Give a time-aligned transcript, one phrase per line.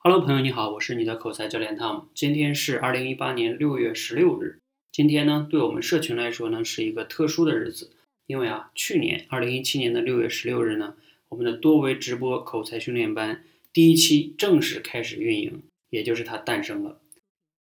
[0.00, 2.04] Hello，朋友你好，我是你的口才教练 Tom。
[2.14, 4.60] 今天是二零一八年六月十六日。
[4.92, 7.90] 今天呢，对我们社群来说呢，是一个特殊的日子，
[8.28, 10.94] 因为啊，去年二零一七年的六月十六日呢，
[11.30, 13.42] 我们的多维直播口才训练班
[13.72, 17.00] 第一期正式开始运营，也就是它诞生了。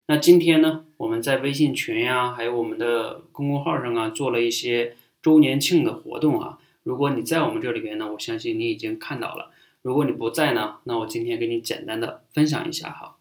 [0.08, 6.58] 那今天呢，我们在微信群呀，还有我们的公众号上啊，做了一些周年庆的活动啊。
[6.82, 9.52] 如果你在我们这里边呢，我相信你已经看到了。
[9.86, 13.18] 如果你不在呢，那我今天给你简单的分享一下哈。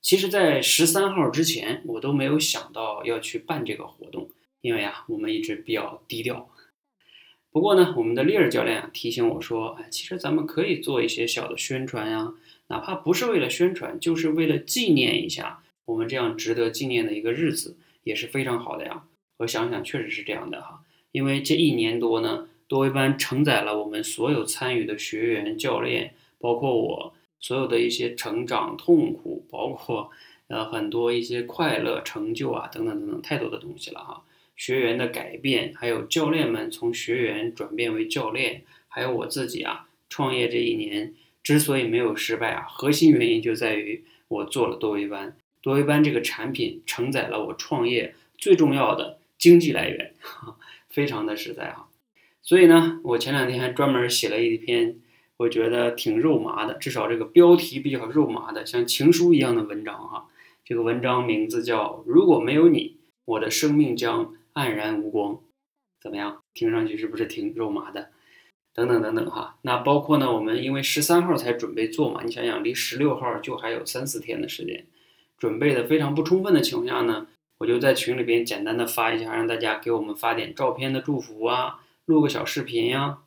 [0.00, 4.30] 其实，在十三号之前，我都没有想到要去办这个活动，
[4.60, 6.48] 因为啊，我们一直比较低调。
[7.50, 12.32] 不过呢，我们的丽儿教练啊提醒我说，哎，其实咱们可以做一些小的宣传呀，
[12.68, 19.02] 哪怕不是为了宣传，就是为了纪念一下我们这样值得纪念的一个日子，也是非常好的呀。
[19.38, 22.46] 我想想，确实是这样的哈，因为这一年多呢。
[22.74, 30.10] 多维班承载了我们所有参与的学员、教练，包括我所有的一些成长、痛苦，包括
[30.48, 34.24] 呃很多一些快乐、成就啊等等等等，太多的东西了哈。
[34.56, 45.36] 学员的改变，还有教练们从学员转变为教练，还有我自己啊，创业这一年之所以没有失败啊，核心原因就在于我做了多维班。
[45.62, 50.12] 多维班这个产品承载了我创业最重要的经济来源，
[50.90, 51.86] 非常的实在哈。
[52.44, 54.98] 所以呢，我前两天还专门写了一篇，
[55.38, 60.26] 我觉得挺肉麻的，至少这个标题比较肉麻的，像情书一样的文章哈。
[60.62, 65.32] 这个文章名字叫《如果没有你，我的生命将黯然无光》，
[66.02, 66.42] 怎么样？
[66.52, 68.10] 听上去是不是挺肉麻的？
[68.74, 69.56] 等等等等哈。
[69.62, 74.84] 那包括呢，我们因为十三号才准备做嘛，你想想，离十六号就还有三四天的时间，
[75.38, 81.80] 准备的非常不充分的情况下呢，我就在群里边简单的发一下，让大家给我们发点照片的祝福啊。
[82.06, 83.18] 录个小视频呀，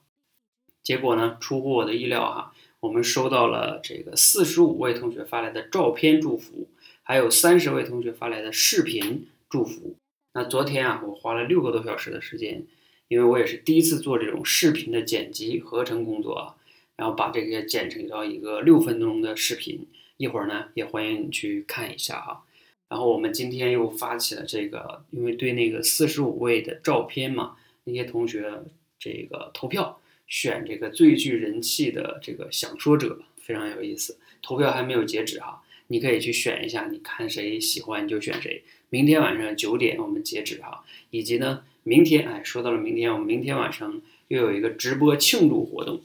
[0.83, 6.69] 结果呢出乎我的意料哈，我们收到了这个四十五位同学发来的照片祝福，
[7.01, 9.95] 还有三十位同学发来的视频祝福。
[10.33, 12.67] 那昨天啊，我花了六个多小时的时间，
[13.07, 16.55] 因为我也是第一次做这种视频的剪辑合成工作啊，
[16.95, 19.87] 然后把这个剪成到一个六分钟的视频。
[20.17, 22.43] 一会儿呢，也欢迎你去看一下哈。
[22.89, 27.55] 然后我们今天又发起了这个，因为对那个四十五位的照片嘛。
[27.87, 28.63] 那些同学，
[28.99, 34.19] 这个投票选这个最具人气的这个想说者非常有意思。
[34.41, 38.63] 投票还没有截止哈，你可以去选一下，你看谁喜欢就选谁。
[38.89, 46.01] 明天晚上九点我们截止哈，以及呢，明天哎，说到了明天，我们明天晚上又有一个直播庆祝活动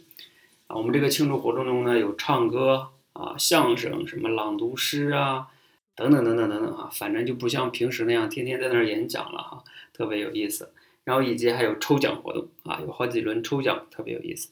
[0.68, 0.76] 啊。
[0.76, 5.48] 我们这个庆祝活动中呢，有唱歌啊、相声、什么朗读诗啊，
[5.94, 10.72] 等等等等等等哈，反正就不像平时那样天天在那儿演讲了哈，特别有意思。
[11.04, 14.50] 然后以及还有抽奖活动啊，有好几轮抽奖，特别有意思。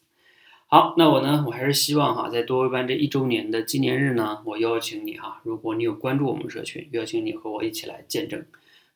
[0.67, 8.45] 好，那我呢，我还是希望哈，在多维班这一周年的纪念日呢，我邀请你哈，如果你有关注我们社群，邀请你和我一起来见证。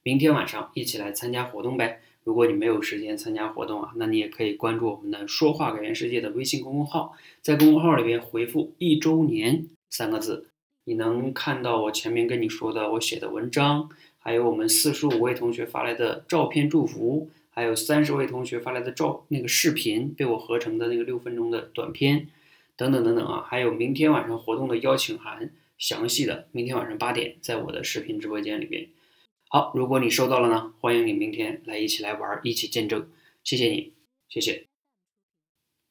[0.05, 2.01] 明天晚上一起来参加活动呗。
[2.23, 10.49] 如果你没有时间参加活动啊，那你也可以关注我们的“说话改变世界”的微信公众号，在公众号里边回复“一周年”三个字，
[10.85, 13.89] 你能看到我前面跟你说的我写的文章，
[14.19, 17.29] 还有我们四十五位同学发来的照片祝福。
[17.55, 22.29] 还有三十位同学发来的照那个视频被我合成的那个六分钟的短片，
[22.77, 28.89] 等等等等啊，还有明天晚上活动的邀请函，详细的明天晚上八点在我的视频直播间里边。
[29.49, 33.09] 好，如果你收到了呢，欢迎你明天来一起来玩，一起见证，
[33.45, 33.93] 谢谢你，
[34.29, 34.74] 谢谢。